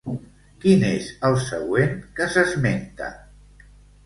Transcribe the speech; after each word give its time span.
Quin 0.63 0.85
és 0.87 1.11
el 1.29 1.37
següent 1.49 1.93
que 2.21 2.29
s'esmenta? 2.37 3.13